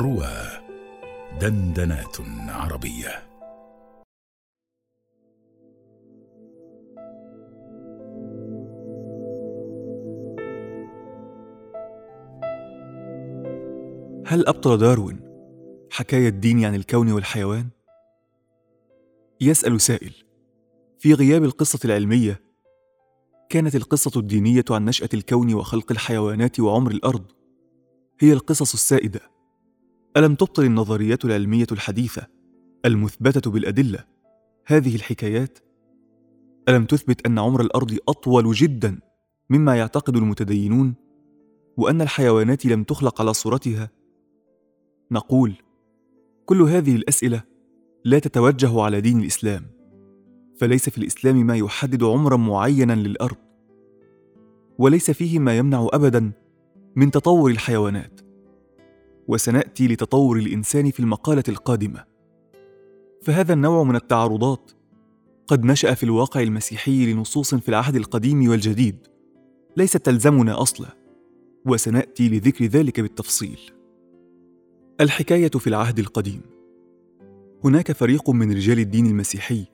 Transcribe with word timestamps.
روى 0.00 0.32
دندنات 1.40 2.16
عربية 2.48 3.22
هل 14.26 14.46
أبطل 14.48 14.78
داروين 14.78 15.20
حكاية 15.90 16.28
الدين 16.28 16.64
عن 16.64 16.74
الكون 16.74 17.12
والحيوان؟ 17.12 17.68
يسأل 19.40 19.80
سائل 19.80 20.12
في 20.98 21.14
غياب 21.14 21.44
القصة 21.44 21.78
العلمية 21.84 22.40
كانت 23.48 23.76
القصة 23.76 24.20
الدينية 24.20 24.64
عن 24.70 24.84
نشأة 24.84 25.08
الكون 25.14 25.54
وخلق 25.54 25.92
الحيوانات 25.92 26.60
وعمر 26.60 26.90
الأرض 26.90 27.24
هي 28.20 28.32
القصص 28.32 28.72
السائدة 28.72 29.29
ألم 30.16 30.34
تبطل 30.34 30.64
النظريات 30.64 31.24
العلمية 31.24 31.66
الحديثة 31.72 32.26
المثبتة 32.84 33.50
بالأدلة 33.50 34.04
هذه 34.66 34.96
الحكايات؟ 34.96 35.58
ألم 36.68 36.84
تثبت 36.84 37.26
أن 37.26 37.38
عمر 37.38 37.60
الأرض 37.60 37.96
أطول 38.08 38.52
جدا 38.52 38.98
مما 39.50 39.76
يعتقد 39.76 40.16
المتدينون 40.16 40.94
وأن 41.76 42.00
الحيوانات 42.00 42.66
لم 42.66 42.82
تخلق 42.84 43.20
على 43.20 43.34
صورتها؟ 43.34 43.90
نقول 45.10 45.54
كل 46.46 46.62
هذه 46.62 46.96
الأسئلة 46.96 47.42
لا 48.04 48.18
تتوجه 48.18 48.80
على 48.80 49.00
دين 49.00 49.20
الإسلام 49.20 49.66
فليس 50.56 50.88
في 50.88 50.98
الإسلام 50.98 51.46
ما 51.46 51.56
يحدد 51.56 52.02
عمرا 52.02 52.36
معينا 52.36 52.92
للأرض 52.92 53.36
وليس 54.78 55.10
فيه 55.10 55.38
ما 55.38 55.58
يمنع 55.58 55.88
أبدا 55.92 56.32
من 56.96 57.10
تطور 57.10 57.50
الحيوانات 57.50 58.29
وسنأتي 59.30 59.88
لتطور 59.88 60.38
الإنسان 60.38 60.90
في 60.90 61.00
المقالة 61.00 61.42
القادمة. 61.48 62.04
فهذا 63.22 63.52
النوع 63.52 63.84
من 63.84 63.96
التعارضات 63.96 64.70
قد 65.46 65.64
نشأ 65.64 65.94
في 65.94 66.02
الواقع 66.02 66.40
المسيحي 66.42 67.12
لنصوص 67.12 67.54
في 67.54 67.68
العهد 67.68 67.96
القديم 67.96 68.50
والجديد 68.50 68.96
ليست 69.76 69.96
تلزمنا 69.96 70.62
أصلا 70.62 70.88
وسنأتي 71.66 72.28
لذكر 72.28 72.64
ذلك 72.64 73.00
بالتفصيل. 73.00 73.60
الحكاية 75.00 75.48
في 75.48 75.66
العهد 75.66 75.98
القديم. 75.98 76.40
هناك 77.64 77.92
فريق 77.92 78.30
من 78.30 78.52
رجال 78.52 78.78
الدين 78.78 79.06
المسيحي 79.06 79.66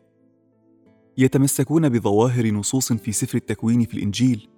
يتمسكون 1.19 1.89
بظواهر 1.89 2.47
نصوص 2.47 2.93
في 2.93 3.13
سفر 3.13 3.39
التكوين 3.39 3.85
في 3.85 3.95
الإنجيل 3.95 4.49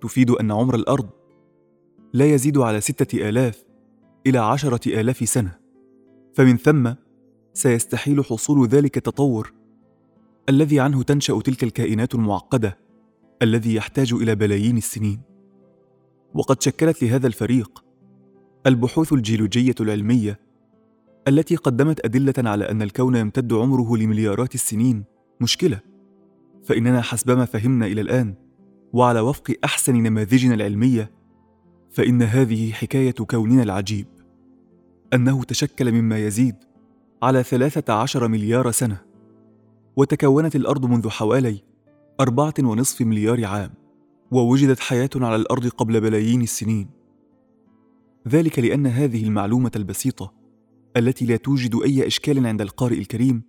تفيد 0.00 0.30
أن 0.30 0.50
عمر 0.50 0.74
الأرض 0.74 1.08
لا 2.12 2.34
يزيد 2.34 2.58
على 2.58 2.80
ستة 2.80 3.28
آلاف 3.28 3.69
إلى 4.26 4.38
عشرة 4.38 5.00
آلاف 5.00 5.28
سنة 5.28 5.58
فمن 6.34 6.56
ثم 6.56 6.92
سيستحيل 7.54 8.24
حصول 8.24 8.68
ذلك 8.68 8.96
التطور 8.96 9.52
الذي 10.48 10.80
عنه 10.80 11.02
تنشأ 11.02 11.40
تلك 11.40 11.64
الكائنات 11.64 12.14
المعقدة 12.14 12.78
الذي 13.42 13.74
يحتاج 13.74 14.12
إلى 14.12 14.34
بلايين 14.34 14.76
السنين. 14.76 15.20
وقد 16.34 16.62
شكلت 16.62 17.02
لهذا 17.02 17.26
الفريق 17.26 17.84
البحوث 18.66 19.12
الجيولوجية 19.12 19.74
العلمية 19.80 20.40
التي 21.28 21.56
قدمت 21.56 22.04
أدلة 22.04 22.34
على 22.38 22.70
أن 22.70 22.82
الكون 22.82 23.16
يمتد 23.16 23.52
عمره 23.52 23.96
لمليارات 23.96 24.54
السنين 24.54 25.04
مشكلة. 25.40 25.80
فإننا 26.64 27.00
حسبما 27.00 27.44
فهمنا 27.44 27.86
إلى 27.86 28.00
الآن 28.00 28.34
وعلى 28.92 29.20
وفق 29.20 29.54
أحسن 29.64 29.94
نماذجنا 29.94 30.54
العلمية 30.54 31.10
فإن 31.90 32.22
هذه 32.22 32.72
حكاية 32.72 33.10
كوننا 33.10 33.62
العجيب. 33.62 34.06
أنه 35.14 35.44
تشكل 35.44 35.92
مما 35.92 36.18
يزيد 36.18 36.54
على 37.22 37.42
ثلاثة 37.42 37.92
عشر 37.92 38.28
مليار 38.28 38.70
سنة 38.70 39.00
وتكونت 39.96 40.56
الأرض 40.56 40.86
منذ 40.86 41.08
حوالي 41.08 41.62
أربعة 42.20 42.54
ونصف 42.58 43.00
مليار 43.00 43.44
عام 43.44 43.70
ووجدت 44.30 44.80
حياة 44.80 45.10
على 45.16 45.36
الأرض 45.36 45.68
قبل 45.68 46.00
بلايين 46.00 46.42
السنين. 46.42 46.90
ذلك 48.28 48.58
لأن 48.58 48.86
هذه 48.86 49.24
المعلومة 49.24 49.70
البسيطة 49.76 50.32
التي 50.96 51.26
لا 51.26 51.36
توجد 51.36 51.74
أي 51.84 52.06
إشكال 52.06 52.46
عند 52.46 52.60
القارئ 52.60 52.98
الكريم 52.98 53.42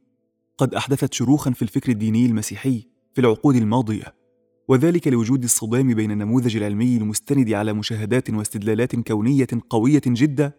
قد 0.57 0.75
أحدثت 0.75 1.13
شروخا 1.13 1.51
في 1.51 1.62
الفكر 1.62 1.91
الديني 1.91 2.25
المسيحي 2.25 2.88
في 3.13 3.22
العقود 3.22 3.56
الماضية. 3.56 4.21
وذلك 4.68 5.08
لوجود 5.08 5.44
الصدام 5.44 5.94
بين 5.94 6.12
النموذج 6.12 6.58
العلمي 6.58 6.98
المستند 6.98 7.54
على 7.54 7.74
مشاهدات 7.74 8.30
واستدلالات 8.30 8.96
كونية 8.96 9.48
قوية 9.70 10.02
جدا 10.08 10.52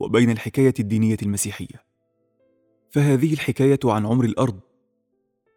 وبين 0.00 0.30
الحكاية 0.30 0.74
الدينية 0.80 1.16
المسيحية. 1.22 1.84
فهذه 2.90 3.32
الحكاية 3.32 3.78
عن 3.84 4.06
عمر 4.06 4.24
الأرض. 4.24 4.60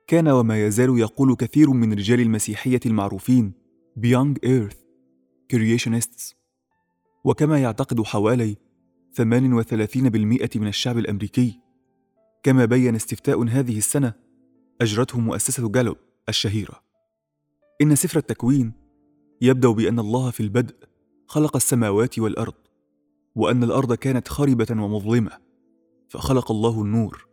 كان 0.07 0.27
وما 0.27 0.65
يزال 0.65 0.99
يقول 0.99 1.35
كثير 1.35 1.69
من 1.69 1.93
رجال 1.93 2.19
المسيحية 2.19 2.79
المعروفين 2.85 3.53
ب 3.95 4.02
Young 4.02 4.37
Earth 4.43 4.77
Creationists 5.51 6.35
وكما 7.23 7.61
يعتقد 7.61 8.01
حوالي 8.01 8.55
38% 9.17 10.57
من 10.57 10.67
الشعب 10.67 10.97
الأمريكي 10.97 11.59
كما 12.43 12.65
بين 12.65 12.95
استفتاء 12.95 13.43
هذه 13.43 13.77
السنة 13.77 14.13
أجرته 14.81 15.19
مؤسسة 15.19 15.69
جالوب 15.69 15.97
الشهيرة. 16.29 16.86
إن 17.81 17.95
سفر 17.95 18.19
التكوين 18.19 18.73
يبدأ 19.41 19.69
بأن 19.69 19.99
الله 19.99 20.31
في 20.31 20.39
البدء 20.39 20.75
خلق 21.27 21.55
السماوات 21.55 22.19
والأرض 22.19 22.53
وأن 23.35 23.63
الأرض 23.63 23.93
كانت 23.93 24.27
خربة 24.27 24.67
ومظلمة 24.71 25.31
فخلق 26.09 26.51
الله 26.51 26.81
النور 26.81 27.27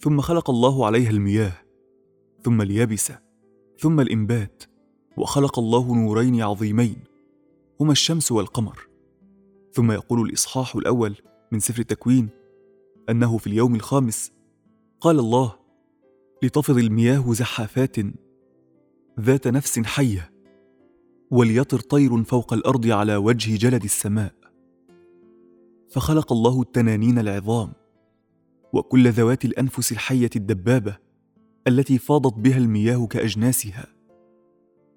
ثم 0.00 0.20
خلق 0.20 0.50
الله 0.50 0.86
عليها 0.86 1.10
المياه 1.10 1.52
ثم 2.42 2.62
اليابسة 2.62 3.18
ثم 3.78 4.00
الإنبات 4.00 4.62
وخلق 5.16 5.58
الله 5.58 5.94
نورين 5.94 6.42
عظيمين 6.42 6.96
هما 7.80 7.92
الشمس 7.92 8.32
والقمر. 8.32 8.88
ثم 9.72 9.92
يقول 9.92 10.28
الإصحاح 10.28 10.76
الأول 10.76 11.14
من 11.52 11.60
سفر 11.60 11.80
التكوين 11.80 12.28
أنه 13.10 13.38
في 13.38 13.46
اليوم 13.46 13.74
الخامس 13.74 14.32
قال 15.00 15.18
الله 15.18 15.54
لتفض 16.42 16.78
المياه 16.78 17.32
زحافات 17.32 17.96
ذات 19.20 19.48
نفس 19.48 19.78
حية 19.78 20.30
وليطر 21.30 21.80
طير 21.80 22.24
فوق 22.24 22.52
الأرض 22.52 22.86
على 22.86 23.16
وجه 23.16 23.56
جلد 23.56 23.84
السماء. 23.84 24.34
فخلق 25.90 26.32
الله 26.32 26.62
التنانين 26.62 27.18
العظام 27.18 27.72
وكل 28.72 29.10
ذوات 29.10 29.44
الأنفس 29.44 29.92
الحية 29.92 30.30
الدبابة 30.36 30.96
التي 31.66 31.98
فاضت 31.98 32.34
بها 32.34 32.58
المياه 32.58 33.06
كأجناسها 33.06 33.86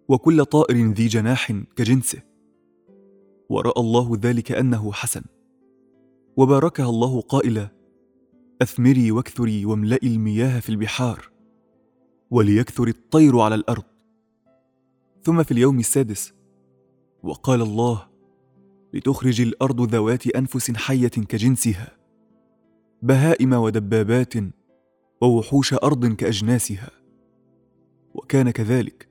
وكل 0.07 0.45
طائر 0.45 0.91
ذي 0.91 1.07
جناح 1.07 1.51
كجنسه. 1.51 2.21
ورأى 3.49 3.81
الله 3.81 4.19
ذلك 4.21 4.51
أنه 4.51 4.91
حسن. 4.91 5.21
وباركها 6.37 6.89
الله 6.89 7.21
قائلا 7.21 7.69
أثمري 8.61 9.11
واكثري 9.11 9.65
واملئي 9.65 10.07
المياه 10.07 10.59
في 10.59 10.69
البحار 10.69 11.31
وليكثر 12.31 12.87
الطير 12.87 13.39
على 13.39 13.55
الأرض. 13.55 13.90
ثم 15.23 15.43
في 15.43 15.51
اليوم 15.51 15.79
السادس. 15.79 16.33
وقال 17.23 17.61
الله 17.61 18.07
لتخرج 18.93 19.41
الأرض 19.41 19.81
ذوات 19.81 20.27
أنفس 20.27 20.71
حية 20.71 21.07
كجنسها 21.07 21.97
بهائم 23.01 23.53
ودبابات 23.53 24.33
ووحوش 25.21 25.73
أرض 25.73 26.05
كأجناسها. 26.05 26.89
وكان 28.13 28.51
كذلك 28.51 29.09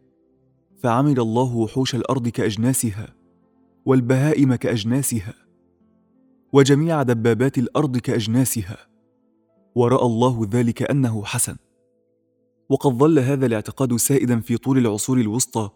فعمل 0.82 1.20
الله 1.20 1.56
وحوش 1.56 1.94
الأرض 1.94 2.28
كأجناسها 2.28 3.14
والبهائم 3.86 4.54
كأجناسها 4.54 5.34
وجميع 6.52 7.02
دبابات 7.02 7.58
الأرض 7.58 7.98
كأجناسها. 7.98 8.76
ورأى 9.74 10.06
الله 10.06 10.48
ذلك 10.50 10.90
أنه 10.90 11.24
حسن. 11.24 11.56
وقد 12.68 12.90
ظل 12.90 13.18
هذا 13.18 13.46
الاعتقاد 13.46 13.96
سائدا 13.96 14.40
في 14.40 14.56
طول 14.56 14.78
العصور 14.78 15.20
الوسطى 15.20 15.70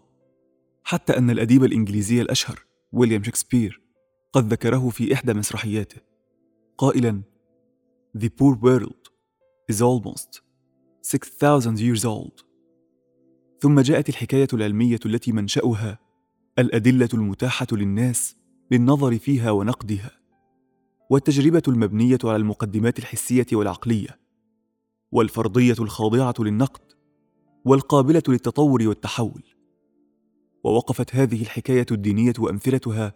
حتى 0.85 1.19
أن 1.19 1.31
الأديب 1.31 1.65
الإنجليزي 1.65 2.21
الأشهر 2.21 2.65
ويليام 2.93 3.23
شكسبير 3.23 3.81
قد 4.33 4.53
ذكره 4.53 4.89
في 4.89 5.15
إحدى 5.15 5.35
مسرحياته. 5.35 6.01
قائلا 6.79 7.23
The 8.19 8.29
poor 8.29 8.55
world 8.55 9.09
is 9.73 9.81
almost 9.81 10.43
6000 11.03 11.81
years 11.81 12.05
old. 12.05 12.45
ثم 13.61 13.81
جاءت 13.81 14.09
الحكاية 14.09 14.49
العلمية 14.53 15.01
التي 15.07 15.33
منشأها 15.33 15.99
الأدلة 16.59 17.09
المتاحة 17.15 17.67
للناس 17.73 18.37
للنظر 18.71 19.19
فيها 19.19 19.51
ونقدها 19.51 20.11
والتجربة 21.11 21.63
المبنية 21.69 22.19
على 22.25 22.37
المقدمات 22.37 22.99
الحسية 22.99 23.47
والعقلية 23.53 24.19
والفرضية 25.13 25.77
الخاضعة 25.81 26.35
للنقد 26.39 26.93
والقابلة 27.65 28.23
للتطور 28.29 28.89
والتحول. 28.89 29.54
ووقفت 30.65 31.15
هذه 31.15 31.43
الحكاية 31.43 31.87
الدينية 31.91 32.33
وأمثلتها 32.39 33.15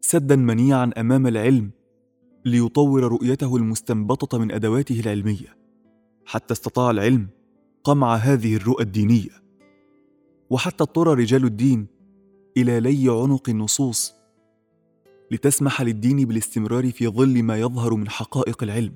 سدا 0.00 0.36
منيعا 0.36 0.90
أمام 0.98 1.26
العلم 1.26 1.70
ليطور 2.44 3.02
رؤيته 3.02 3.56
المستنبطة 3.56 4.38
من 4.38 4.52
أدواته 4.52 5.00
العلمية. 5.00 5.56
حتى 6.24 6.52
استطاع 6.52 6.90
العلم 6.90 7.28
قمع 7.84 8.14
هذه 8.14 8.56
الرؤى 8.56 8.84
الدينية. 8.84 9.42
وحتى 10.50 10.84
اضطر 10.84 11.18
رجال 11.18 11.44
الدين 11.44 11.86
إلى 12.56 12.80
لي 12.80 13.08
عنق 13.08 13.48
النصوص 13.48 14.14
لتسمح 15.30 15.82
للدين 15.82 16.24
بالاستمرار 16.24 16.90
في 16.90 17.08
ظل 17.08 17.42
ما 17.42 17.60
يظهر 17.60 17.94
من 17.94 18.08
حقائق 18.08 18.62
العلم. 18.62 18.94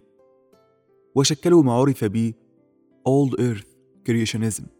وشكلوا 1.14 1.62
ما 1.62 1.72
عرف 1.72 2.04
ب 2.04 2.32
Old 3.08 3.40
Earth 3.40 3.66
Creationism. 4.08 4.73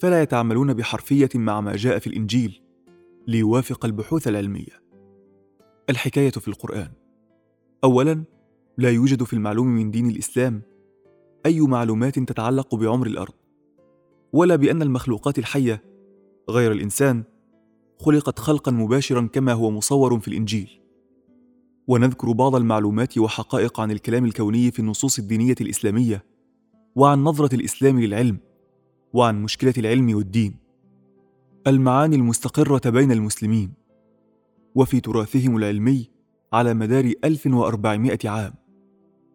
فلا 0.00 0.22
يتعاملون 0.22 0.74
بحرفية 0.74 1.28
مع 1.34 1.60
ما 1.60 1.76
جاء 1.76 1.98
في 1.98 2.06
الإنجيل 2.06 2.62
ليوافق 3.26 3.84
البحوث 3.84 4.28
العلمية. 4.28 4.82
الحكاية 5.90 6.30
في 6.30 6.48
القرآن. 6.48 6.88
أولاً 7.84 8.24
لا 8.78 8.90
يوجد 8.90 9.22
في 9.22 9.32
المعلوم 9.32 9.66
من 9.66 9.90
دين 9.90 10.10
الإسلام 10.10 10.62
أي 11.46 11.60
معلومات 11.60 12.18
تتعلق 12.18 12.74
بعمر 12.74 13.06
الأرض 13.06 13.32
ولا 14.32 14.56
بأن 14.56 14.82
المخلوقات 14.82 15.38
الحية 15.38 15.82
غير 16.50 16.72
الإنسان 16.72 17.24
خلقت 17.98 18.38
خلقا 18.38 18.72
مباشرا 18.72 19.28
كما 19.32 19.52
هو 19.52 19.70
مصور 19.70 20.20
في 20.20 20.28
الإنجيل. 20.28 20.80
ونذكر 21.88 22.32
بعض 22.32 22.54
المعلومات 22.56 23.18
وحقائق 23.18 23.80
عن 23.80 23.90
الكلام 23.90 24.24
الكوني 24.24 24.70
في 24.70 24.78
النصوص 24.78 25.18
الدينية 25.18 25.54
الإسلامية 25.60 26.24
وعن 26.96 27.24
نظرة 27.24 27.54
الإسلام 27.54 28.00
للعلم. 28.00 28.49
وعن 29.12 29.42
مشكلة 29.42 29.74
العلم 29.78 30.16
والدين. 30.16 30.56
المعاني 31.66 32.16
المستقرة 32.16 32.90
بين 32.90 33.12
المسلمين. 33.12 33.72
وفي 34.74 35.00
تراثهم 35.00 35.56
العلمي 35.56 36.10
على 36.52 36.74
مدار 36.74 37.12
1400 37.24 38.18
عام. 38.24 38.54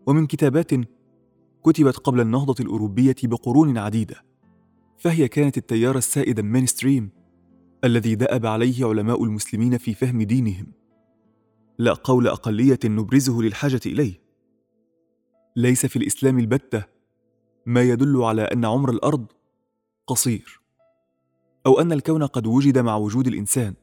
ومن 0.08 0.28
كتابات 0.28 0.72
كتبت 1.66 1.98
قبل 1.98 2.22
النهضة 2.22 2.56
الأوروبية 2.60 3.16
بقرون 3.24 3.78
عديدة. 3.78 4.16
فهي 4.98 5.28
كانت 5.28 5.58
التيار 5.58 5.98
السائد 5.98 6.40
المينستريم 6.40 7.10
الذي 7.84 8.16
دأب 8.16 8.46
عليه 8.46 8.86
علماء 8.86 9.24
المسلمين 9.24 9.78
في 9.78 9.94
فهم 9.94 10.22
دينهم. 10.22 10.68
لا 11.78 11.94
قول 11.94 12.28
أقلية 12.28 12.80
نبرزه 12.86 13.42
للحاجة 13.42 13.82
إليه. 13.86 14.22
ليس 15.56 15.86
في 15.86 15.96
الإسلام 15.96 16.40
البتة 16.40 16.84
ما 17.66 17.82
يدل 17.82 18.24
على 18.24 18.42
أن 18.42 18.66
عمر 18.66 18.90
الأرض 18.90 19.26
قصير 20.08 20.62
أو 21.66 21.82
أن 21.82 21.92
الكون 21.92 22.24
قد 22.24 22.48
وجد 22.48 22.78
مع 22.78 22.96
وجود 22.96 23.28
الإنسان 23.28 23.74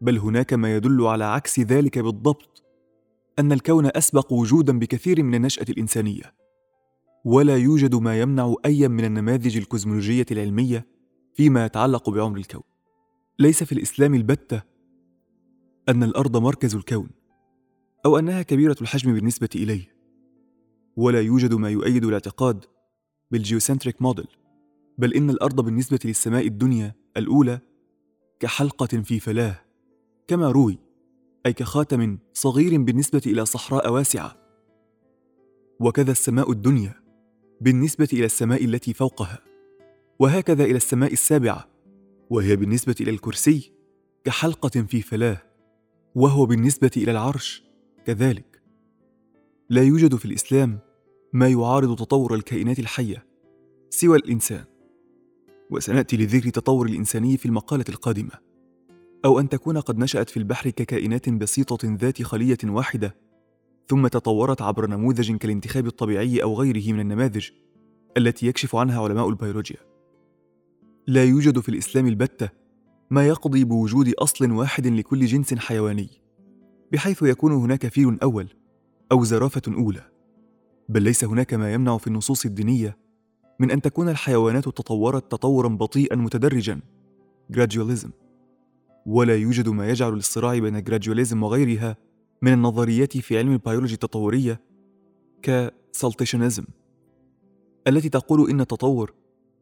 بل 0.00 0.18
هناك 0.18 0.52
ما 0.52 0.76
يدل 0.76 1.06
على 1.06 1.24
عكس 1.24 1.60
ذلك 1.60 1.98
بالضبط 1.98 2.62
أن 3.38 3.52
الكون 3.52 3.90
أسبق 3.96 4.32
وجودا 4.32 4.78
بكثير 4.78 5.22
من 5.22 5.34
النشأة 5.34 5.66
الإنسانية 5.68 6.34
ولا 7.24 7.56
يوجد 7.56 7.94
ما 7.94 8.20
يمنع 8.20 8.54
ايا 8.64 8.88
من 8.88 9.04
النماذج 9.04 9.56
الكوزمولوجية 9.56 10.26
العلمية 10.30 10.86
فيما 11.34 11.64
يتعلق 11.64 12.10
بعمر 12.10 12.36
الكون. 12.36 12.62
ليس 13.38 13.62
في 13.62 13.72
الإسلام 13.72 14.14
البتة 14.14 14.62
أن 15.88 16.02
الأرض 16.02 16.36
مركز 16.36 16.74
الكون 16.74 17.10
أو 18.06 18.18
أنها 18.18 18.42
كبيرة 18.42 18.76
الحجم 18.80 19.14
بالنسبة 19.14 19.48
إليه 19.54 19.94
ولا 20.96 21.20
يوجد 21.20 21.54
ما 21.54 21.70
يؤيد 21.70 22.04
الاعتقاد 22.04 22.64
بال 23.30 23.42
geocentric 23.42 24.02
model 24.02 24.28
بل 24.98 25.14
إن 25.14 25.30
الأرض 25.30 25.60
بالنسبة 25.60 25.98
للسماء 26.04 26.46
الدنيا 26.46 26.94
الأولى 27.16 27.60
كحلقة 28.40 28.86
في 28.86 29.20
فلاة 29.20 29.62
كما 30.28 30.50
روي 30.50 30.78
أي 31.46 31.52
كخاتم 31.52 32.18
صغير 32.32 32.82
بالنسبة 32.82 33.22
إلى 33.26 33.44
صحراء 33.44 33.92
واسعة. 33.92 34.36
وكذا 35.80 36.12
السماء 36.12 36.50
الدنيا 36.52 36.94
بالنسبة 37.60 38.08
إلى 38.12 38.24
السماء 38.24 38.64
التي 38.64 38.94
فوقها 38.94 39.38
وهكذا 40.18 40.64
إلى 40.64 40.76
السماء 40.76 41.12
السابعة 41.12 41.68
وهي 42.30 42.56
بالنسبة 42.56 42.94
إلى 43.00 43.10
الكرسي 43.10 43.72
كحلقة 44.24 44.82
في 44.82 45.02
فلاه 45.02 45.42
وهو 46.14 46.46
بالنسبة 46.46 46.90
إلى 46.96 47.10
العرش 47.10 47.62
كذلك. 48.06 48.62
لا 49.70 49.82
يوجد 49.82 50.16
في 50.16 50.24
الإسلام 50.24 50.78
ما 51.32 51.48
يعارض 51.48 51.96
تطور 51.98 52.34
الكائنات 52.34 52.78
الحية 52.78 53.26
سوى 53.90 54.16
الإنسان. 54.16 54.64
وسنأتي 55.72 56.16
لذكر 56.16 56.50
تطور 56.50 56.86
الانساني 56.86 57.36
في 57.36 57.46
المقالة 57.46 57.84
القادمة 57.88 58.30
أو 59.24 59.40
أن 59.40 59.48
تكون 59.48 59.78
قد 59.78 59.98
نشأت 59.98 60.30
في 60.30 60.36
البحر 60.36 60.70
ككائنات 60.70 61.28
بسيطة 61.28 61.78
ذات 61.84 62.22
خلية 62.22 62.58
واحدة 62.64 63.16
ثم 63.88 64.06
تطورت 64.06 64.62
عبر 64.62 64.86
نموذج 64.86 65.36
كالانتخاب 65.36 65.86
الطبيعي 65.86 66.42
أو 66.42 66.54
غيره 66.54 66.92
من 66.92 67.00
النماذج 67.00 67.50
التي 68.16 68.46
يكشف 68.46 68.76
عنها 68.76 69.02
علماء 69.02 69.28
البيولوجيا. 69.28 69.76
لا 71.06 71.24
يوجد 71.24 71.58
في 71.60 71.68
الإسلام 71.68 72.06
البتة 72.06 72.48
ما 73.10 73.28
يقضي 73.28 73.64
بوجود 73.64 74.08
أصل 74.18 74.50
واحد 74.50 74.86
لكل 74.86 75.26
جنس 75.26 75.54
حيواني، 75.54 76.08
بحيث 76.92 77.22
يكون 77.22 77.52
هناك 77.52 77.86
فيل 77.86 78.18
أول 78.22 78.48
أو 79.12 79.24
زرافة 79.24 79.62
أولى، 79.68 80.10
بل 80.88 81.02
ليس 81.02 81.24
هناك 81.24 81.54
ما 81.54 81.72
يمنع 81.72 81.98
في 81.98 82.06
النصوص 82.06 82.44
الدينية 82.44 83.01
من 83.62 83.70
أن 83.70 83.82
تكون 83.82 84.08
الحيوانات 84.08 84.64
تطورت 84.64 85.32
تطورا 85.32 85.68
بطيئا 85.68 86.16
متدرجا. 86.16 86.80
Gradualism. 87.52 88.08
ولا 89.06 89.36
يوجد 89.36 89.68
ما 89.68 89.88
يجعل 89.90 90.12
الصراع 90.12 90.58
بين 90.58 90.76
ال 90.76 90.82
gradualism 90.82 91.42
وغيرها 91.42 91.96
من 92.42 92.52
النظريات 92.52 93.16
في 93.16 93.38
علم 93.38 93.52
البيولوجي 93.52 93.94
التطورية 93.94 94.60
ك 95.42 95.51
saltationism 95.51 96.64
التي 97.88 98.08
تقول 98.08 98.50
إن 98.50 98.60
التطور 98.60 99.14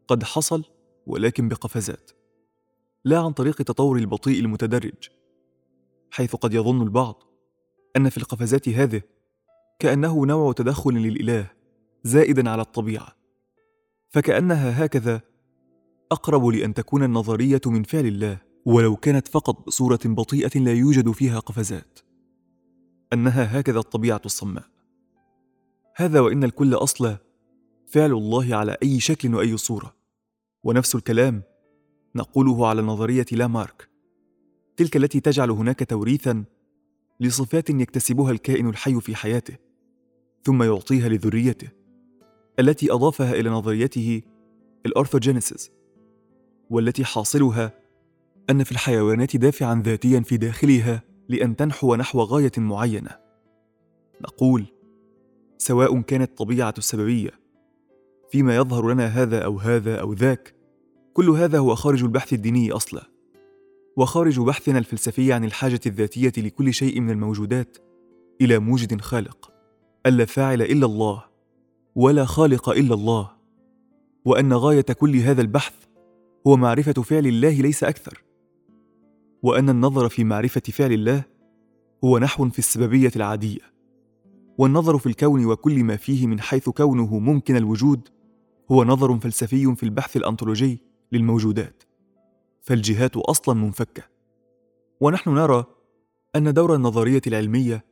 قد 0.08 0.22
حصل 0.22 0.64
ولكن 1.06 1.48
بقفزات 1.48 2.10
لا 3.04 3.18
عن 3.18 3.32
طريق 3.32 3.56
التطور 3.60 3.98
البطيء 3.98 4.40
المتدرج 4.40 5.08
حيث 6.10 6.36
قد 6.36 6.54
يظن 6.54 6.82
البعض 6.82 7.22
أن 7.96 8.08
في 8.08 8.18
القفزات 8.18 8.68
هذه 8.68 9.02
كأنه 9.78 10.26
نوع 10.26 10.52
تدخل 10.52 10.94
للإله 10.94 11.50
زائدا 12.04 12.50
على 12.50 12.62
الطبيعة. 12.62 13.19
فكأنها 14.10 14.84
هكذا. 14.84 15.20
أقرب 16.12 16.46
لأن 16.46 16.74
تكون 16.74 17.02
النظرية 17.02 17.60
من 17.66 17.82
فعل 17.82 18.06
الله 18.06 18.38
ولو 18.64 18.96
كانت 18.96 19.28
فقط 19.28 19.66
بصورة 19.66 20.00
بطيئة 20.04 20.60
لا 20.60 20.72
يوجد 20.72 21.10
فيها 21.10 21.38
قفزات. 21.38 21.98
أنها 23.12 23.60
هكذا 23.60 23.78
الطبيعة 23.78 24.20
الصماء. 24.24 24.64
هذا 25.96 26.20
وإن 26.20 26.44
الكل 26.44 26.74
أصلا 26.74 27.18
فعل 27.86 28.12
الله 28.12 28.54
على 28.54 28.76
أي 28.82 29.00
شكل 29.00 29.34
وأي 29.34 29.56
صورة. 29.56 29.96
ونفس 30.64 30.94
الكلام 30.94 31.42
نقوله 32.16 32.66
على 32.66 32.82
نظرية 32.82 33.26
لامارك. 33.32 33.88
تلك 34.76 34.96
التي 34.96 35.20
تجعل 35.20 35.50
هناك 35.50 35.90
توريثا 35.90 36.44
لصفات 37.20 37.70
يكتسبها 37.70 38.30
الكائن 38.30 38.68
الحي 38.68 39.00
في 39.00 39.16
حياته 39.16 39.56
ثم 40.44 40.62
يعطيها 40.62 41.08
لذريته. 41.08 41.79
التي 42.60 42.92
أضافها 42.92 43.32
إلى 43.32 43.50
نظريته 43.50 44.22
الأورثوجينيسيس 44.86 45.70
والتي 46.70 47.04
حاصلها 47.04 47.72
أن 48.50 48.64
في 48.64 48.72
الحيوانات 48.72 49.36
دافعا 49.36 49.82
ذاتيا 49.84 50.20
في 50.20 50.36
داخلها 50.36 51.02
لأن 51.28 51.56
تنحو 51.56 51.94
نحو 51.94 52.20
غاية 52.20 52.52
معينة. 52.56 53.16
نقول 54.20 54.66
سواء 55.58 56.00
كانت 56.00 56.30
الطبيعه 56.30 56.74
السببية 56.78 57.30
فيما 58.30 58.56
يظهر 58.56 58.92
لنا 58.92 59.06
هذا 59.06 59.44
أو 59.44 59.58
هذا 59.58 60.00
أو 60.00 60.12
ذاك 60.12 60.54
كل 61.14 61.30
هذا 61.30 61.58
هو 61.58 61.74
خارج 61.74 62.02
البحث 62.02 62.32
الديني 62.32 62.72
أصلا 62.72 63.02
وخارج 63.96 64.40
بحثنا 64.40 64.78
الفلسفي 64.78 65.32
عن 65.32 65.44
الحاجة 65.44 65.80
الذاتية 65.86 66.32
لكل 66.38 66.74
شيء 66.74 67.00
من 67.00 67.10
الموجودات 67.10 67.78
إلى 68.40 68.58
موجد 68.58 69.00
خالق 69.00 69.52
ألا 70.06 70.24
فاعل 70.24 70.62
إلا 70.62 70.86
الله. 70.86 71.29
ولا 72.00 72.24
خالق 72.24 72.68
إلا 72.68 72.94
الله 72.94 73.30
وأن 74.24 74.52
غاية 74.52 74.80
كل 74.80 75.16
هذا 75.16 75.42
البحث 75.42 75.74
هو 76.46 76.56
معرفة 76.56 76.92
فعل 76.92 77.26
الله 77.26 77.50
ليس 77.50 77.84
أكثر 77.84 78.24
وأن 79.42 79.68
النظر 79.68 80.08
في 80.08 80.24
معرفة 80.24 80.60
فعل 80.60 80.92
الله 80.92 81.24
هو 82.04 82.18
نحو 82.18 82.48
في 82.48 82.58
السببية 82.58 83.10
العادية 83.16 83.60
والنظر 84.58 84.98
في 84.98 85.06
الكون 85.06 85.44
وكل 85.44 85.84
ما 85.84 85.96
فيه 85.96 86.26
من 86.26 86.40
حيث 86.40 86.68
كونه 86.68 87.18
ممكن 87.18 87.56
الوجود 87.56 88.08
هو 88.70 88.84
نظر 88.84 89.18
فلسفي 89.18 89.74
في 89.74 89.82
البحث 89.82 90.16
الانطولوجي 90.16 90.82
للموجودات 91.12 91.82
فالجهات 92.62 93.16
أصلا 93.16 93.54
منفكة. 93.54 94.02
ونحن 95.00 95.30
نرى 95.30 95.64
أن 96.36 96.54
دور 96.54 96.74
النظرية 96.74 97.22
العلمية 97.26 97.84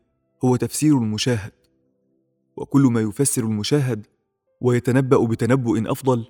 هو 0.44 0.56
تفسير 0.56 0.98
المشاهد 0.98 1.52
وكل 2.60 2.82
ما 2.82 3.00
يفسر 3.00 3.42
المشاهد 3.42 4.06
ويتنبأ 4.60 5.26
بتنبؤ 5.26 5.90
أفضل 5.90 6.24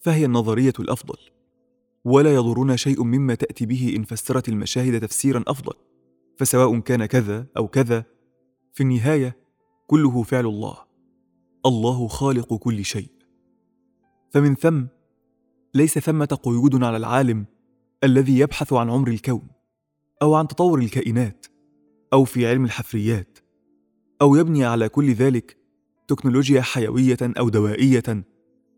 فهي 0.00 0.24
النظرية 0.24 0.72
الأفضل. 0.80 1.16
ولا 2.04 2.34
يضرنا 2.34 2.76
شيء 2.76 3.04
مما 3.04 3.34
تأتي 3.34 3.66
به 3.66 3.94
إن 3.96 4.04
فسرت 4.04 4.48
المشاهد 4.48 5.00
تفسيرا 5.00 5.44
أفضل. 5.46 5.72
فسواء 6.38 6.78
كان 6.78 7.06
كذا 7.06 7.46
أو 7.56 7.68
كذا 7.68 8.04
في 8.72 8.82
النهاية 8.82 9.36
كله 9.86 10.22
فعل 10.22 10.46
الله. 10.46 10.76
الله 11.66 12.08
خالق 12.08 12.54
كل 12.54 12.84
شيء. 12.84 13.10
فمن 14.30 14.54
ثم 14.54 14.84
ليس 15.74 15.98
ثمة 15.98 16.38
قيود 16.42 16.84
على 16.84 16.96
العالم 16.96 17.46
الذي 18.04 18.38
يبحث 18.38 18.72
عن 18.72 18.90
عمر 18.90 19.08
الكون 19.08 19.48
أو 20.22 20.34
عن 20.34 20.48
تطور 20.48 20.78
الكائنات 20.78 21.46
أو 22.12 22.24
في 22.24 22.46
علم 22.46 22.64
الحفريات 22.64 23.38
أو 24.22 24.36
يبني 24.36 24.64
على 24.64 24.88
كل 24.88 25.12
ذلك 25.12 25.57
تكنولوجيا 26.08 26.60
حيوية 26.60 27.18
أو 27.22 27.48
دوائية 27.48 28.24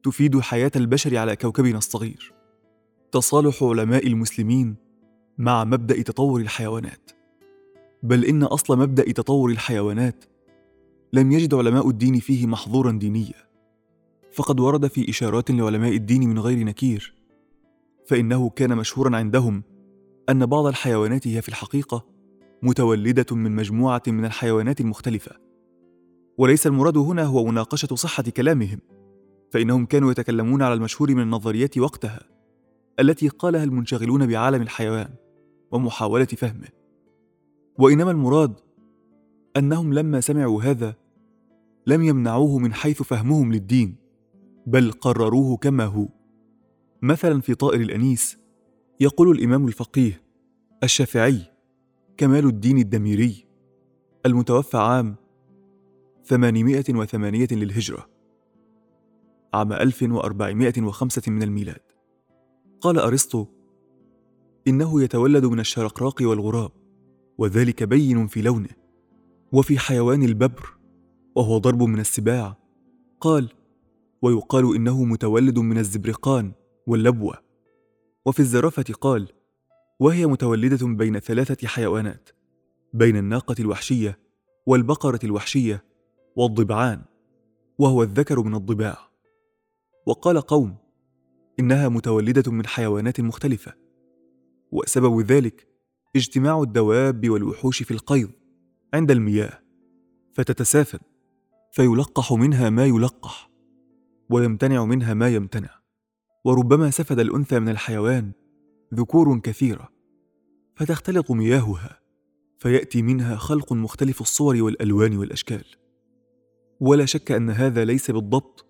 تفيد 0.02 0.40
حياة 0.40 0.70
البشر 0.76 1.16
على 1.16 1.36
كوكبنا 1.36 1.78
الصغير. 1.78 2.32
تصالح 3.12 3.62
علماء 3.62 4.06
المسلمين 4.06 4.76
مع 5.38 5.64
مبدأ 5.64 6.02
تطور 6.02 6.40
الحيوانات. 6.40 7.10
بل 8.02 8.24
إن 8.24 8.42
أصل 8.42 8.78
مبدأ 8.78 9.12
تطور 9.12 9.50
الحيوانات 9.50 10.24
لم 11.12 11.32
يجد 11.32 11.54
علماء 11.54 11.88
الدين 11.88 12.20
فيه 12.20 12.46
محظورا 12.46 12.92
دينيا. 12.92 13.50
فقد 14.32 14.60
ورد 14.60 14.86
في 14.86 15.10
إشارات 15.10 15.50
لعلماء 15.50 15.96
الدين 15.96 16.28
من 16.28 16.38
غير 16.38 16.64
نكير 16.64 17.14
فإنه 18.06 18.50
كان 18.50 18.76
مشهورا 18.76 19.16
عندهم 19.16 19.62
أن 20.28 20.46
بعض 20.46 20.66
الحيوانات 20.66 21.28
هي 21.28 21.42
في 21.42 21.48
الحقيقة 21.48 22.06
متولدة 22.62 23.36
من 23.36 23.56
مجموعة 23.56 24.02
من 24.06 24.24
الحيوانات 24.24 24.80
المختلفة. 24.80 25.49
وليس 26.40 26.66
المراد 26.66 26.96
هنا 26.96 27.24
هو 27.24 27.44
مناقشة 27.44 27.94
صحة 27.94 28.22
كلامهم 28.22 28.78
فإنهم 29.50 29.86
كانوا 29.86 30.10
يتكلمون 30.10 30.62
على 30.62 30.74
المشهور 30.74 31.14
من 31.14 31.22
النظريات 31.22 31.78
وقتها 31.78 32.20
التي 33.00 33.28
قالها 33.28 33.64
المنشغلون 33.64 34.26
بعالم 34.26 34.62
الحيوان 34.62 35.08
ومحاولة 35.72 36.24
فهمه. 36.24 36.68
وإنما 37.78 38.10
المراد 38.10 38.54
أنهم 39.56 39.94
لما 39.94 40.20
سمعوا 40.20 40.62
هذا 40.62 40.94
لم 41.86 42.02
يمنعوه 42.02 42.58
من 42.58 42.72
حيث 42.74 43.02
فهمهم 43.02 43.52
للدين 43.52 43.96
بل 44.66 44.92
قرروه 44.92 45.56
كما 45.56 45.84
هو. 45.84 46.08
مثلا 47.02 47.40
في 47.40 47.54
طائر 47.54 47.80
الأنيس 47.80 48.38
يقول 49.00 49.30
الإمام 49.30 49.66
الفقيه 49.66 50.22
الشافعي 50.82 51.40
كمال 52.16 52.46
الدين 52.46 52.78
الدميري 52.78 53.46
المتوفى 54.26 54.76
عام 54.76 55.19
808 56.30 57.48
للهجرة. 57.52 58.08
عام 59.54 59.72
1405 59.72 61.32
من 61.32 61.42
الميلاد. 61.42 61.80
قال 62.80 62.98
أرسطو 62.98 63.46
إنه 64.68 65.02
يتولد 65.02 65.44
من 65.44 65.60
الشرقراق 65.60 66.16
والغراب 66.20 66.70
وذلك 67.38 67.82
بين 67.82 68.26
في 68.26 68.42
لونه 68.42 68.68
وفي 69.52 69.78
حيوان 69.78 70.22
الببر 70.22 70.76
وهو 71.34 71.58
ضرب 71.58 71.82
من 71.82 72.00
السباع. 72.00 72.56
قال 73.20 73.48
ويقال 74.22 74.76
إنه 74.76 75.04
متولد 75.04 75.58
من 75.58 75.78
الزبرقان 75.78 76.52
واللبوة. 76.86 77.38
وفي 78.26 78.40
الزرافة 78.40 78.94
قال 79.00 79.28
وهي 80.00 80.26
متولدة 80.26 80.86
بين 80.86 81.18
ثلاثة 81.18 81.68
حيوانات 81.68 82.28
بين 82.94 83.16
الناقة 83.16 83.54
الوحشية 83.60 84.18
والبقرة 84.66 85.20
الوحشية 85.24 85.89
والضبعان 86.40 87.02
وهو 87.78 88.02
الذكر 88.02 88.42
من 88.42 88.54
الضباع. 88.54 88.98
وقال 90.06 90.40
قوم 90.40 90.76
إنها 91.60 91.88
متولدة 91.88 92.52
من 92.52 92.66
حيوانات 92.66 93.20
مختلفة. 93.20 93.74
وسبب 94.72 95.20
ذلك 95.20 95.68
اجتماع 96.16 96.62
الدواب 96.62 97.30
والوحوش 97.30 97.82
في 97.82 97.90
القيض 97.90 98.30
عند 98.94 99.10
المياه 99.10 99.60
فتتسافن 100.34 100.98
فيلقح 101.72 102.32
منها 102.32 102.70
ما 102.70 102.86
يلقح 102.86 103.50
ويمتنع 104.30 104.84
منها 104.84 105.14
ما 105.14 105.28
يمتنع. 105.28 105.80
وربما 106.44 106.90
سفد 106.90 107.18
الأنثى 107.18 107.58
من 107.58 107.68
الحيوان 107.68 108.32
ذكور 108.94 109.38
كثيرة 109.38 109.88
فتختلط 110.76 111.30
مياهها 111.30 112.00
فيأتي 112.58 113.02
منها 113.02 113.36
خلق 113.36 113.72
مختلف 113.72 114.20
الصور 114.20 114.62
والألوان 114.62 115.16
والأشكال. 115.16 115.79
ولا 116.80 117.04
شك 117.04 117.32
أن 117.32 117.50
هذا 117.50 117.84
ليس 117.84 118.10
بالضبط. 118.10 118.66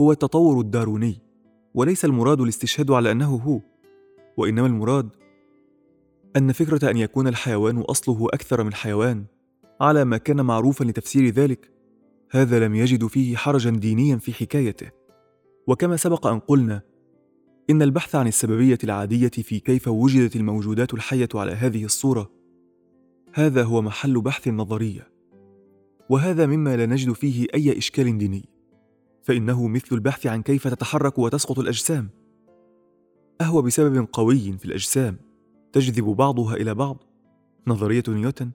هو 0.00 0.12
التطور 0.12 0.60
الداروني 0.60 1.18
وليس 1.74 2.04
المراد 2.04 2.40
الاستشهاد 2.40 2.90
على 2.90 3.12
أنه 3.12 3.34
هو 3.36 3.60
وإنما 4.36 4.66
المراد 4.66 5.08
أن 6.36 6.52
فكرة 6.52 6.90
أن 6.90 6.96
يكون 6.96 7.28
الحيوان 7.28 7.78
أصله 7.78 8.26
أكثر 8.32 8.64
من 8.64 8.74
حيوان 8.74 9.24
على 9.80 10.04
ما 10.04 10.16
كان 10.16 10.40
معروفا 10.40 10.84
لتفسير 10.84 11.28
ذلك 11.28 11.70
هذا 12.30 12.66
لم 12.66 12.74
يجد 12.74 13.06
فيه 13.06 13.36
حرجا 13.36 13.70
دينيا 13.70 14.16
في 14.16 14.32
حكايته. 14.32 14.90
وكما 15.66 15.96
سبق 15.96 16.26
أن 16.26 16.38
قلنا 16.38 16.82
إن 17.70 17.82
البحث 17.82 18.14
عن 18.14 18.26
السببية 18.26 18.78
العادية 18.84 19.28
في 19.28 19.60
كيف 19.60 19.88
وجدت 19.88 20.36
الموجودات 20.36 20.94
الحية 20.94 21.28
على 21.34 21.52
هذه 21.52 21.84
الصورة 21.84 22.30
هذا 23.32 23.62
هو 23.62 23.82
محل 23.82 24.20
بحث 24.20 24.48
نظريه 24.48 25.13
وهذا 26.10 26.46
مما 26.46 26.76
لا 26.76 26.86
نجد 26.86 27.12
فيه 27.12 27.46
أي 27.54 27.78
إشكال 27.78 28.18
ديني. 28.18 28.48
فإنه 29.22 29.68
مثل 29.68 29.88
البحث 29.92 30.26
عن 30.26 30.42
كيف 30.42 30.68
تتحرك 30.68 31.18
وتسقط 31.18 31.58
الأجسام. 31.58 32.10
أهو 33.40 33.62
بسبب 33.62 34.08
قوي 34.12 34.58
في 34.58 34.64
الأجسام 34.64 35.16
تجذب 35.72 36.04
بعضها 36.04 36.54
إلى 36.54 36.74
بعض؟ 36.74 36.96
نظرية 37.66 38.02
نيوتن؟ 38.08 38.50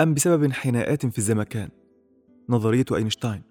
أم 0.00 0.14
بسبب 0.14 0.44
انحناءات 0.44 1.06
في 1.06 1.18
الزمكان؟ 1.18 1.68
نظرية 2.48 2.84
أينشتاين. 2.94 3.42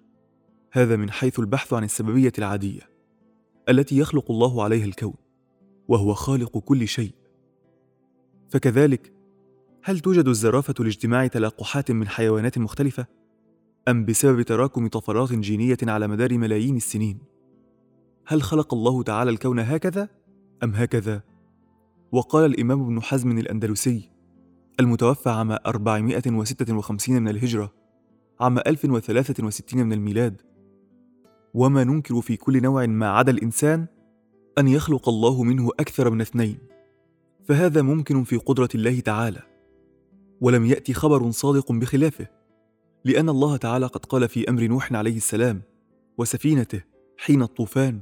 هذا 0.72 0.96
من 0.96 1.10
حيث 1.10 1.38
البحث 1.38 1.72
عن 1.72 1.84
السببية 1.84 2.32
العادية 2.38 2.80
التي 3.68 3.98
يخلق 3.98 4.30
الله 4.30 4.62
عليها 4.62 4.84
الكون 4.84 5.14
وهو 5.88 6.14
خالق 6.14 6.58
كل 6.58 6.88
شيء. 6.88 7.12
فكذلك 8.48 9.13
هل 9.86 10.00
توجد 10.00 10.28
الزرافة 10.28 10.74
لاجتماع 10.78 11.26
تلاقحات 11.26 11.90
من 11.90 12.08
حيوانات 12.08 12.58
مختلفة؟ 12.58 13.06
أم 13.88 14.04
بسبب 14.04 14.42
تراكم 14.42 14.88
طفرات 14.88 15.32
جينية 15.32 15.76
على 15.82 16.08
مدار 16.08 16.38
ملايين 16.38 16.76
السنين؟ 16.76 17.18
هل 18.26 18.42
خلق 18.42 18.74
الله 18.74 19.02
تعالى 19.02 19.30
الكون 19.30 19.58
هكذا 19.58 20.08
أم 20.62 20.74
هكذا؟ 20.74 21.22
وقال 22.12 22.44
الإمام 22.44 22.82
ابن 22.82 23.02
حزم 23.02 23.38
الأندلسي 23.38 24.10
المتوفى 24.80 25.30
عام 25.30 25.50
456 25.52 27.22
من 27.22 27.28
الهجرة 27.28 27.72
عام 28.40 28.58
1063 28.58 29.86
من 29.86 29.92
الميلاد. 29.92 30.40
وما 31.54 31.84
ننكر 31.84 32.20
في 32.20 32.36
كل 32.36 32.62
نوع 32.62 32.86
ما 32.86 33.08
عدا 33.08 33.32
الإنسان 33.32 33.86
أن 34.58 34.68
يخلق 34.68 35.08
الله 35.08 35.42
منه 35.42 35.70
أكثر 35.80 36.10
من 36.10 36.20
اثنين 36.20 36.58
فهذا 37.44 37.82
ممكن 37.82 38.24
في 38.24 38.36
قدرة 38.36 38.68
الله 38.74 39.00
تعالى. 39.00 39.53
ولم 40.44 40.64
يأتي 40.64 40.94
خبر 40.94 41.30
صادق 41.30 41.72
بخلافه 41.72 42.26
لأن 43.04 43.28
الله 43.28 43.56
تعالى 43.56 43.86
قد 43.86 44.04
قال 44.04 44.28
في 44.28 44.50
أمر 44.50 44.66
نوح 44.66 44.92
عليه 44.92 45.16
السلام 45.16 45.62
وسفينته 46.18 46.82
حين 47.18 47.42
الطوفان 47.42 48.00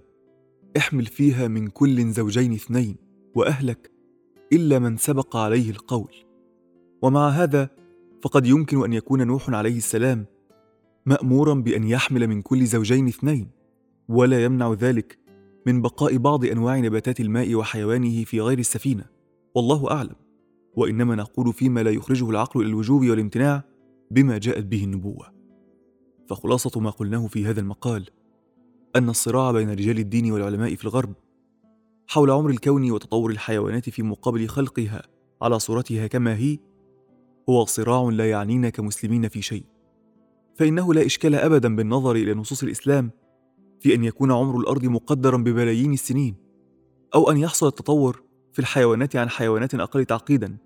احمل 0.76 1.06
فيها 1.06 1.48
من 1.48 1.68
كل 1.68 2.10
زوجين 2.10 2.52
اثنين 2.52 2.96
وأهلك 3.34 3.90
إلا 4.52 4.78
من 4.78 4.96
سبق 4.96 5.36
عليه 5.36 5.70
القول. 5.70 6.14
ومع 7.02 7.28
هذا 7.28 7.70
فقد 8.22 8.46
يمكن 8.46 8.84
أن 8.84 8.92
يكون 8.92 9.26
نوح 9.26 9.50
عليه 9.50 9.76
السلام 9.76 10.26
مأمورا 11.06 11.54
بأن 11.54 11.84
يحمل 11.84 12.26
من 12.26 12.42
كل 12.42 12.66
زوجين 12.66 13.08
اثنين 13.08 13.50
ولا 14.08 14.44
يمنع 14.44 14.72
ذلك 14.72 15.18
من 15.66 15.82
بقاء 15.82 16.16
بعض 16.16 16.44
أنواع 16.44 16.78
نباتات 16.78 17.20
الماء 17.20 17.54
وحيوانه 17.54 18.24
في 18.24 18.40
غير 18.40 18.58
السفينة 18.58 19.04
والله 19.54 19.90
أعلم. 19.90 20.31
وإنما 20.76 21.14
نقول 21.14 21.52
فيما 21.52 21.82
لا 21.82 21.90
يخرجه 21.90 22.30
العقل 22.30 22.60
إلى 22.60 22.68
الوجوب 22.68 23.00
والامتناع 23.00 23.64
بما 24.10 24.38
جاءت 24.38 24.64
به 24.64 24.84
النبوة. 24.84 25.26
فخلاصة 26.28 26.80
ما 26.80 26.90
قلناه 26.90 27.26
في 27.26 27.46
هذا 27.46 27.60
المقال 27.60 28.10
أن 28.96 29.08
الصراع 29.08 29.52
بين 29.52 29.70
رجال 29.70 29.98
الدين 29.98 30.32
والعلماء 30.32 30.74
في 30.74 30.84
الغرب 30.84 31.12
حول 32.06 32.30
عمر 32.30 32.50
الكون 32.50 32.90
وتطور 32.90 33.30
الحيوانات 33.30 33.90
في 33.90 34.02
مقابل 34.02 34.48
خلقها 34.48 35.02
على 35.42 35.58
صورتها 35.58 36.06
كما 36.06 36.36
هي 36.36 36.58
هو 37.48 37.64
صراع 37.64 38.02
لا 38.02 38.30
يعنينا 38.30 38.68
كمسلمين 38.70 39.28
في 39.28 39.42
شيء. 39.42 39.64
فإنه 40.54 40.94
لا 40.94 41.06
إشكال 41.06 41.34
ابدا 41.34 41.76
بالنظر 41.76 42.16
إلى 42.16 42.34
نصوص 42.34 42.62
الإسلام 42.62 43.10
في 43.80 43.94
أن 43.94 44.04
يكون 44.04 44.32
عمر 44.32 44.60
الأرض 44.60 44.84
مقدرا 44.84 45.36
ببلايين 45.36 45.92
السنين 45.92 46.36
أو 47.14 47.30
أن 47.30 47.36
يحصل 47.36 47.66
التطور 47.66 48.22
في 48.52 48.58
الحيوانات 48.58 49.16
عن 49.16 49.30
حيوانات 49.30 49.74
أقل 49.74 50.04
تعقيدا 50.04 50.56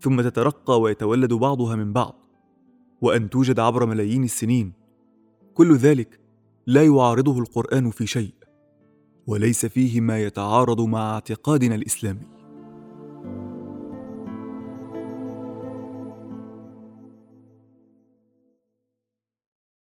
ثم 0.00 0.20
تترقى 0.20 0.80
ويتولد 0.80 1.32
بعضها 1.32 1.76
من 1.76 1.92
بعض 1.92 2.14
وأن 3.00 3.30
توجد 3.30 3.60
عبر 3.60 3.86
ملايين 3.86 4.24
السنين. 4.24 4.72
كل 5.54 5.76
ذلك 5.76 6.20
لا 6.66 6.84
يعارضه 6.84 7.38
القرآن 7.38 7.90
في 7.90 8.06
شيء 8.06 8.34
وليس 9.26 9.66
فيه 9.66 10.00
ما 10.00 10.22
يتعارض 10.22 10.80
مع 10.80 11.14
اعتقادنا 11.14 11.74
الإسلامي. 11.74 12.39